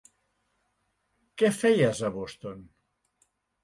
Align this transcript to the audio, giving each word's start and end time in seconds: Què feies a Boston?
Què 1.43 1.53
feies 1.61 2.05
a 2.11 2.15
Boston? 2.19 2.69